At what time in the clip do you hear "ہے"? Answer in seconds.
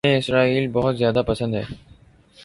1.55-1.61